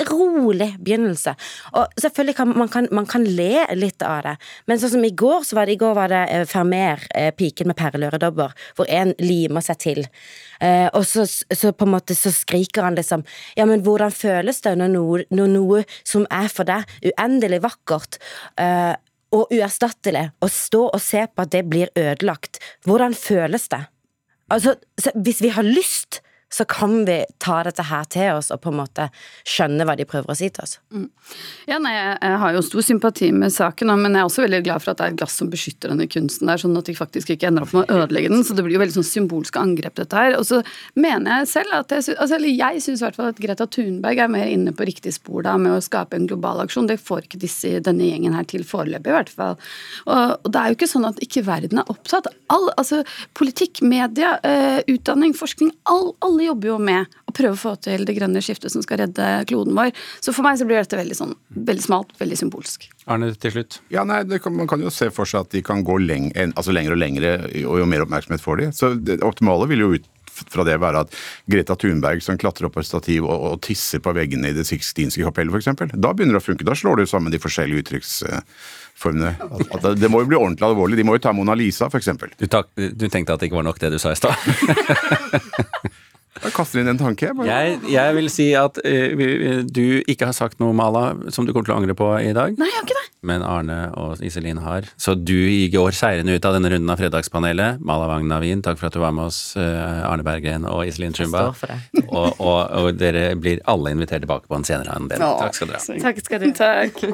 rolig 0.08 0.70
begynnelse. 0.80 1.34
Og 1.76 2.00
selvfølgelig 2.00 2.36
kan 2.38 2.52
man, 2.56 2.70
kan 2.72 2.88
man 2.94 3.08
kan 3.10 3.24
le 3.24 3.66
litt 3.76 4.02
av 4.06 4.22
det, 4.26 4.36
men 4.70 4.80
sånn 4.80 4.94
som 4.94 5.04
i 5.06 5.12
går, 5.14 5.44
så 5.46 5.58
var 5.58 5.68
det, 5.68 5.76
i 5.76 5.80
går 5.80 5.96
var 5.98 6.12
det 6.12 6.22
eh, 6.30 6.46
Fermer, 6.48 7.04
eh, 7.16 7.30
piken 7.36 7.70
med 7.70 7.78
perleøredobber, 7.80 8.54
hvor 8.78 8.90
en 8.90 9.14
limer 9.20 9.64
seg 9.64 9.80
til. 9.82 10.02
Eh, 10.60 10.88
og 10.96 11.04
så, 11.08 11.26
så 11.26 11.72
på 11.72 11.88
en 11.88 11.94
måte 11.94 12.16
så 12.16 12.32
skriker 12.34 12.84
han 12.84 12.98
liksom 12.98 13.22
Ja, 13.56 13.64
men 13.68 13.80
hvordan 13.84 14.12
føles 14.12 14.60
det 14.64 14.74
når 14.76 14.90
noe, 14.92 15.22
når 15.32 15.54
noe 15.54 15.84
som 16.04 16.26
er 16.30 16.50
for 16.52 16.68
deg 16.68 16.88
uendelig 17.12 17.62
vakkert, 17.64 18.20
eh, 18.60 18.96
og 19.30 19.52
uerstattelig, 19.54 20.24
å 20.42 20.48
stå 20.50 20.82
og 20.88 21.02
se 21.02 21.22
på 21.30 21.44
at 21.44 21.52
det 21.54 21.62
blir 21.70 21.92
ødelagt, 21.98 22.58
hvordan 22.86 23.14
føles 23.14 23.68
det? 23.70 23.84
Altså, 24.50 24.74
hvis 25.14 25.42
vi 25.44 25.52
har 25.54 25.66
lyst, 25.66 26.18
så 26.52 26.64
kan 26.64 27.04
vi 27.06 27.20
ta 27.38 27.60
dette 27.62 27.84
her 27.86 28.06
til 28.10 28.34
oss 28.34 28.50
og 28.50 28.58
på 28.64 28.72
en 28.72 28.80
måte 28.80 29.06
skjønne 29.46 29.86
hva 29.86 29.94
de 29.98 30.06
prøver 30.08 30.32
å 30.32 30.36
si 30.36 30.48
til 30.50 30.64
oss. 30.64 30.78
Ja, 31.70 31.78
nei, 31.78 31.92
jeg, 31.94 32.38
har 32.42 32.56
jo 32.56 32.62
stor 32.66 32.82
sympati 32.82 33.28
med 33.30 33.54
saken, 33.54 33.92
men 34.00 34.16
jeg 34.16 34.24
er 34.24 34.26
også 34.26 34.42
veldig 34.42 34.60
glad 34.66 34.82
for 34.82 34.92
at 34.92 34.98
det 34.98 35.06
er 35.06 35.14
et 35.14 35.20
glass 35.20 35.36
som 35.38 35.50
beskytter 35.52 35.92
denne 35.92 36.08
kunsten 36.10 36.50
der, 36.50 36.58
sånn 36.58 36.74
at 36.80 36.90
de 36.90 36.96
faktisk 36.98 37.30
ikke 37.34 37.52
ender 37.52 37.66
opp 37.66 37.74
med 37.76 37.86
å 37.86 38.00
ødelegge 38.02 38.32
den. 38.32 38.42
Så 38.46 38.56
det 38.58 38.64
blir 38.66 38.74
jo 38.74 38.82
veldig 38.82 38.96
sånn 38.98 39.06
symbolske 39.06 39.62
angrep, 39.62 39.94
dette 40.00 40.18
her. 40.18 40.34
Og 40.40 40.48
så 40.48 40.58
mener 40.98 41.40
jeg 41.40 41.50
selv 41.52 41.76
at 41.78 41.94
jeg, 41.94 42.16
altså, 42.16 42.40
eller 42.40 42.50
jeg 42.50 42.82
syns 42.82 43.04
i 43.04 43.06
hvert 43.06 43.20
fall 43.20 43.30
at 43.30 43.42
Greta 43.44 43.68
Thunberg 43.70 44.24
er 44.24 44.34
mer 44.34 44.50
inne 44.50 44.74
på 44.74 44.88
riktig 44.90 45.14
spor 45.14 45.46
da, 45.46 45.54
med 45.60 45.76
å 45.76 45.84
skape 45.84 46.18
en 46.18 46.26
global 46.30 46.64
aksjon. 46.64 46.90
Det 46.90 46.98
får 46.98 47.28
ikke 47.28 47.42
disse, 47.46 47.76
denne 47.86 48.10
gjengen 48.10 48.34
her 48.34 48.48
til 48.50 48.66
foreløpig, 48.66 49.12
i 49.12 49.16
hvert 49.20 49.32
fall. 49.36 49.54
Og, 50.10 50.34
og 50.42 50.50
det 50.50 50.64
er 50.64 50.74
jo 50.74 50.80
ikke 50.80 50.90
sånn 50.90 51.06
at 51.12 51.22
ikke 51.22 51.46
verden 51.46 51.84
er 51.84 51.94
opptatt. 51.94 52.26
All, 52.50 52.72
altså, 52.74 53.04
politikk, 53.38 53.84
media, 53.86 54.34
eh, 54.42 54.82
utdanning, 54.90 55.36
forskning, 55.38 55.70
all, 55.90 56.10
alle 56.26 56.39
jobber 56.44 56.72
jo 56.72 56.76
med 56.82 57.18
å 57.28 57.34
prøve 57.36 57.56
å 57.56 57.60
få 57.60 57.74
til 57.84 58.04
det 58.08 58.16
grønne 58.16 58.42
skiftet 58.44 58.72
som 58.72 58.84
skal 58.84 59.02
redde 59.04 59.28
kloden 59.50 59.76
vår. 59.78 59.92
Så 60.20 60.34
for 60.36 60.46
meg 60.46 60.60
så 60.60 60.68
blir 60.68 60.80
dette 60.80 60.98
veldig 60.98 61.18
sånn, 61.18 61.34
veldig 61.70 61.86
smalt, 61.86 62.14
veldig 62.20 62.38
symbolsk. 62.42 62.88
Arne, 63.10 63.32
til 63.40 63.56
slutt. 63.56 63.80
Ja, 63.92 64.06
nei, 64.08 64.22
det 64.28 64.42
kan, 64.44 64.56
Man 64.56 64.70
kan 64.70 64.82
jo 64.82 64.92
se 64.94 65.10
for 65.14 65.28
seg 65.28 65.46
at 65.46 65.54
de 65.56 65.64
kan 65.66 65.84
gå 65.86 65.98
leng, 66.02 66.30
altså 66.50 66.74
lenger 66.74 66.96
og 66.96 67.02
lengre, 67.02 67.36
og 67.64 67.82
jo 67.82 67.90
mer 67.90 68.06
oppmerksomhet 68.06 68.44
får 68.44 68.62
de. 68.62 68.70
Så 68.76 68.94
det 68.98 69.20
optimale 69.26 69.68
vil 69.70 69.86
jo 69.86 69.92
ut 69.98 70.08
fra 70.48 70.64
det 70.64 70.76
være 70.80 71.04
at 71.04 71.16
Greta 71.50 71.76
Thunberg 71.76 72.22
som 72.24 72.38
klatrer 72.40 72.68
opp 72.68 72.76
på 72.76 72.84
et 72.84 72.88
stativ 72.88 73.26
og, 73.26 73.46
og 73.50 73.60
tisser 73.64 74.02
på 74.02 74.14
veggene 74.16 74.50
i 74.50 74.56
Det 74.56 74.66
sixtinske 74.68 75.24
kapellet 75.26 75.54
f.eks. 75.54 75.94
Da 75.94 76.12
begynner 76.14 76.38
det 76.38 76.42
å 76.42 76.46
funke. 76.46 76.66
Da 76.66 76.76
slår 76.78 77.02
du 77.02 77.10
sammen 77.10 77.32
de 77.34 77.40
forskjellige 77.42 77.84
uttrykksformene. 77.84 79.34
At 79.76 79.88
det 80.00 80.12
må 80.12 80.22
jo 80.24 80.30
bli 80.30 80.40
ordentlig 80.40 80.70
alvorlig. 80.70 81.00
De 81.00 81.06
må 81.06 81.18
jo 81.18 81.24
ta 81.26 81.34
Mona 81.36 81.56
Lisa 81.58 81.90
f.eks. 81.90 82.12
Du, 82.38 82.46
tak, 82.50 82.72
du 82.76 83.08
tenkte 83.08 83.34
at 83.34 83.42
det 83.42 83.50
ikke 83.50 83.60
var 83.60 83.68
nok 83.68 83.82
det 83.82 83.92
du 83.94 83.98
sa 84.02 84.14
i 84.14 84.20
stad? 84.20 84.36
Jeg 86.38 86.52
kaster 86.54 86.80
inn 86.80 86.88
en 86.92 86.98
tanke. 87.00 87.26
jeg 87.26 87.36
Bare. 87.36 87.48
Jeg, 87.50 87.78
jeg 87.90 88.16
vil 88.16 88.28
si 88.32 88.46
at 88.58 88.78
uh, 88.78 89.62
du 89.66 90.00
ikke 90.06 90.28
har 90.30 90.36
sagt 90.36 90.60
noe, 90.62 90.74
Mala, 90.76 91.10
som 91.34 91.46
du 91.46 91.52
kommer 91.52 91.66
til 91.66 91.74
å 91.74 91.80
angre 91.80 91.96
på 91.98 92.10
i 92.22 92.30
dag. 92.36 92.54
Nei, 92.60 92.68
jeg 92.70 92.78
har 92.78 92.86
ikke 92.86 92.98
det. 93.00 93.06
Men 93.26 93.42
Arne 93.44 93.78
og 94.00 94.22
Iselin 94.24 94.62
har. 94.64 94.86
Så 95.00 95.16
du 95.18 95.36
i 95.36 95.66
går 95.72 95.92
seirende 95.96 96.38
ut 96.38 96.46
av 96.48 96.56
denne 96.56 96.70
runden 96.72 96.92
av 96.92 97.02
Fredagspanelet. 97.02 97.82
Mala 97.84 98.08
Wagn 98.08 98.30
Navin, 98.32 98.62
takk 98.64 98.80
for 98.80 98.88
at 98.88 98.96
du 98.96 99.02
var 99.02 99.12
med 99.16 99.28
oss. 99.28 99.40
eh, 99.60 100.08
Arne 100.08 100.24
Berggren 100.24 100.64
og 100.70 100.86
Iselin 100.88 101.12
Chumba. 101.16 101.50
står 101.50 101.58
for 101.60 101.74
det. 101.74 102.06
og, 102.16 102.40
og, 102.40 102.60
og 102.80 102.90
dere 103.00 103.34
blir 103.36 103.60
alle 103.68 103.92
invitert 103.92 104.24
tilbake 104.24 104.48
på 104.48 104.56
en 104.56 104.64
senere 104.64 104.96
anledning. 104.96 105.36
Takk 105.42 105.58
skal 105.58 105.74
dere 105.74 105.82
ha. 105.82 106.00
Takk 106.06 106.24
skal 106.24 106.44
du 106.46 106.50
Takk. 106.60 107.04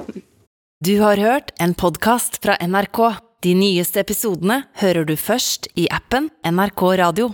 Du 0.84 0.98
har 1.00 1.16
hørt 1.16 1.50
en 1.58 1.74
podkast 1.74 2.38
fra 2.44 2.58
NRK. 2.60 3.00
De 3.42 3.56
nyeste 3.56 4.00
episodene 4.02 4.62
hører 4.80 5.08
du 5.08 5.16
først 5.16 5.70
i 5.74 5.88
appen 5.92 6.30
NRK 6.44 6.82
Radio. 7.02 7.32